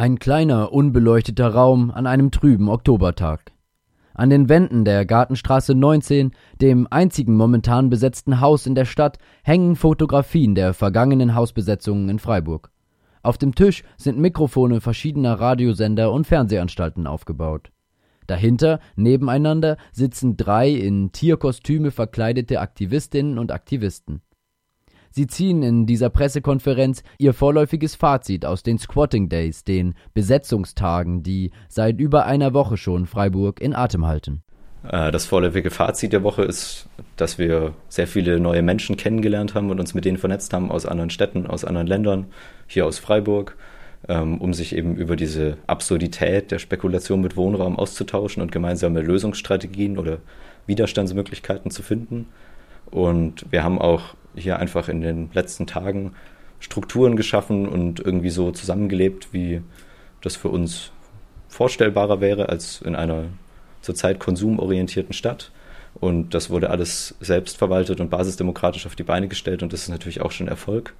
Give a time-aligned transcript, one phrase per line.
[0.00, 3.52] Ein kleiner, unbeleuchteter Raum an einem trüben Oktobertag.
[4.14, 9.76] An den Wänden der Gartenstraße 19, dem einzigen momentan besetzten Haus in der Stadt, hängen
[9.76, 12.70] Fotografien der vergangenen Hausbesetzungen in Freiburg.
[13.22, 17.70] Auf dem Tisch sind Mikrofone verschiedener Radiosender und Fernsehanstalten aufgebaut.
[18.26, 24.22] Dahinter, nebeneinander, sitzen drei in Tierkostüme verkleidete Aktivistinnen und Aktivisten.
[25.12, 31.50] Sie ziehen in dieser Pressekonferenz ihr vorläufiges Fazit aus den Squatting Days, den Besetzungstagen, die
[31.68, 34.42] seit über einer Woche schon Freiburg in Atem halten.
[34.84, 39.70] Äh, das vorläufige Fazit der Woche ist, dass wir sehr viele neue Menschen kennengelernt haben
[39.70, 42.26] und uns mit denen vernetzt haben aus anderen Städten, aus anderen Ländern,
[42.68, 43.56] hier aus Freiburg,
[44.08, 49.98] ähm, um sich eben über diese Absurdität der Spekulation mit Wohnraum auszutauschen und gemeinsame Lösungsstrategien
[49.98, 50.18] oder
[50.66, 52.28] Widerstandsmöglichkeiten zu finden.
[52.90, 56.12] Und wir haben auch hier einfach in den letzten Tagen
[56.60, 59.62] Strukturen geschaffen und irgendwie so zusammengelebt, wie
[60.20, 60.92] das für uns
[61.48, 63.24] vorstellbarer wäre als in einer
[63.80, 65.50] zurzeit konsumorientierten Stadt.
[65.94, 69.88] Und das wurde alles selbst verwaltet und basisdemokratisch auf die Beine gestellt und das ist
[69.88, 70.94] natürlich auch schon Erfolg.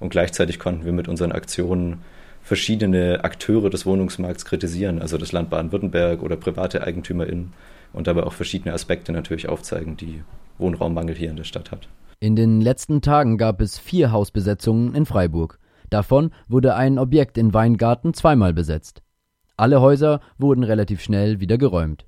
[0.00, 2.02] Und gleichzeitig konnten wir mit unseren Aktionen
[2.42, 7.54] verschiedene Akteure des Wohnungsmarkts kritisieren, also das Land Baden-Württemberg oder private EigentümerInnen
[7.94, 10.22] und dabei auch verschiedene Aspekte natürlich aufzeigen, die
[10.58, 11.88] Wohnraummangel hier in der Stadt hat.
[12.20, 15.58] In den letzten Tagen gab es vier Hausbesetzungen in Freiburg.
[15.90, 19.02] Davon wurde ein Objekt in Weingarten zweimal besetzt.
[19.56, 22.06] Alle Häuser wurden relativ schnell wieder geräumt.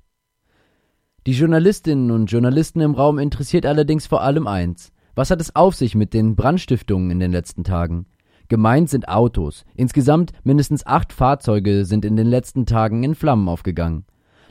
[1.25, 4.91] Die Journalistinnen und Journalisten im Raum interessiert allerdings vor allem eins.
[5.15, 8.05] Was hat es auf sich mit den Brandstiftungen in den letzten Tagen?
[8.49, 9.65] Gemeint sind Autos.
[9.75, 14.05] Insgesamt mindestens acht Fahrzeuge sind in den letzten Tagen in Flammen aufgegangen.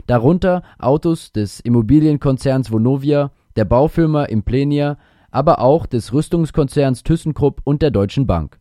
[0.05, 4.97] Darunter Autos des Immobilienkonzerns Vonovia, der Baufirma Implenia,
[5.31, 8.59] aber auch des Rüstungskonzerns ThyssenKrupp und der Deutschen Bank.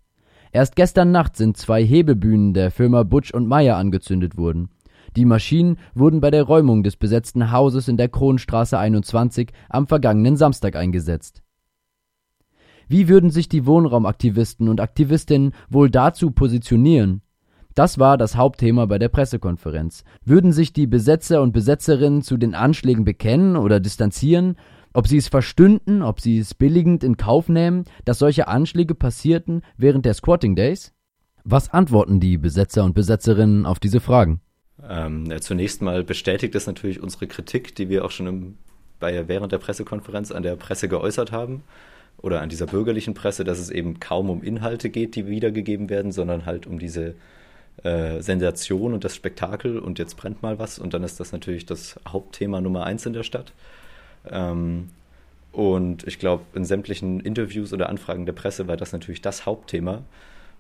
[0.53, 4.71] Erst gestern Nacht sind zwei Hebebühnen der Firma Butsch und Meyer angezündet worden.
[5.17, 10.37] Die Maschinen wurden bei der Räumung des besetzten Hauses in der Kronstraße 21 am vergangenen
[10.37, 11.43] Samstag eingesetzt.
[12.89, 17.23] Wie würden sich die Wohnraumaktivisten und Aktivistinnen wohl dazu positionieren?
[17.75, 20.05] Das war das Hauptthema bei der Pressekonferenz.
[20.25, 24.57] Würden sich die Besetzer und Besetzerinnen zu den Anschlägen bekennen oder distanzieren
[24.97, 29.61] ob sie es verstünden, ob sie es billigend in Kauf nehmen, dass solche Anschläge passierten
[29.77, 30.95] während der Squatting Days?
[31.45, 34.41] Was antworten die Besetzer und Besetzerinnen auf diese Fragen?
[34.89, 38.59] Ähm, ja, zunächst mal bestätigt es natürlich unsere Kritik, die wir auch schon im,
[38.99, 41.63] bei, während der Pressekonferenz an der Presse geäußert haben
[42.17, 46.11] oder an dieser bürgerlichen Presse, dass es eben kaum um Inhalte geht, die wiedergegeben werden,
[46.11, 47.15] sondern halt um diese
[47.83, 51.67] äh, Sensation und das Spektakel und jetzt brennt mal was und dann ist das natürlich
[51.67, 53.53] das Hauptthema Nummer eins in der Stadt.
[54.31, 54.91] Ähm,
[55.53, 60.03] und ich glaube, in sämtlichen Interviews oder Anfragen der Presse war das natürlich das Hauptthema,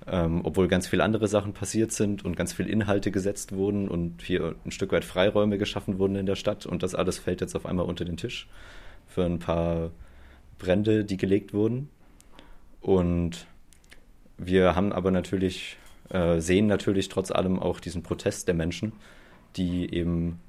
[0.06, 4.22] ähm, obwohl ganz viele andere Sachen passiert sind und ganz viele Inhalte gesetzt wurden und
[4.22, 6.64] hier ein Stück weit Freiräume geschaffen wurden in der Stadt.
[6.64, 8.48] Und das alles fällt jetzt auf einmal unter den Tisch
[9.06, 9.90] für ein paar
[10.58, 11.90] Brände, die gelegt wurden.
[12.80, 13.46] Und
[14.38, 15.76] wir haben aber natürlich,
[16.10, 18.92] äh, sehen natürlich trotz allem auch diesen Protest der Menschen,
[19.56, 20.40] die eben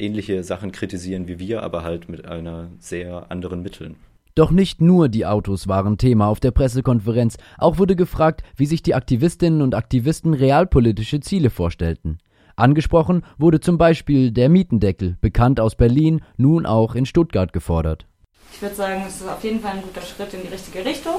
[0.00, 3.96] ähnliche Sachen kritisieren wie wir, aber halt mit einer sehr anderen Mitteln.
[4.34, 8.82] Doch nicht nur die Autos waren Thema auf der Pressekonferenz, auch wurde gefragt, wie sich
[8.82, 12.18] die Aktivistinnen und Aktivisten realpolitische Ziele vorstellten.
[12.56, 18.06] Angesprochen wurde zum Beispiel der Mietendeckel, bekannt aus Berlin, nun auch in Stuttgart gefordert.
[18.52, 21.16] Ich würde sagen, es ist auf jeden Fall ein guter Schritt in die richtige Richtung,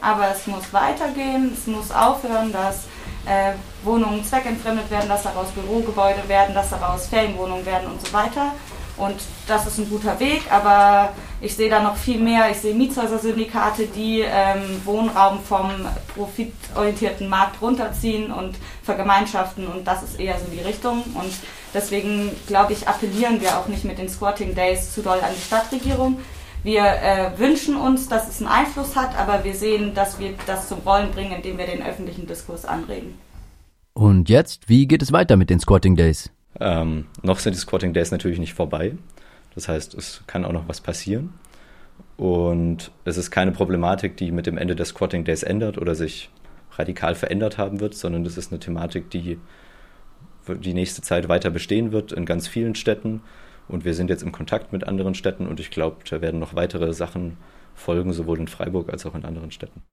[0.00, 2.86] aber es muss weitergehen, es muss aufhören, dass
[3.26, 3.52] äh,
[3.84, 8.52] Wohnungen zweckentfremdet werden, dass daraus Bürogebäude werden, dass daraus Ferienwohnungen werden und so weiter.
[8.96, 9.16] Und
[9.48, 12.48] das ist ein guter Weg, aber ich sehe da noch viel mehr.
[12.50, 15.70] Ich sehe Mietshäuser-Syndikate, die ähm, Wohnraum vom
[16.14, 21.02] profitorientierten Markt runterziehen und vergemeinschaften und das ist eher so die Richtung.
[21.14, 21.34] Und
[21.74, 25.42] deswegen, glaube ich, appellieren wir auch nicht mit den Squatting Days zu doll an die
[25.42, 26.20] Stadtregierung.
[26.64, 30.68] Wir äh, wünschen uns, dass es einen Einfluss hat, aber wir sehen, dass wir das
[30.68, 33.14] zum Rollen bringen, indem wir den öffentlichen Diskurs anregen.
[33.92, 36.30] Und jetzt, wie geht es weiter mit den Squatting Days?
[36.58, 38.96] Ähm, noch sind die Squatting Days natürlich nicht vorbei.
[39.54, 41.34] Das heißt, es kann auch noch was passieren.
[42.16, 46.30] Und es ist keine Problematik, die mit dem Ende der Squatting Days ändert oder sich
[46.72, 49.38] radikal verändert haben wird, sondern das ist eine Thematik, die
[50.48, 53.20] die nächste Zeit weiter bestehen wird in ganz vielen Städten.
[53.68, 56.54] Und wir sind jetzt im Kontakt mit anderen Städten und ich glaube, da werden noch
[56.54, 57.36] weitere Sachen
[57.74, 59.82] folgen, sowohl in Freiburg als auch in anderen Städten.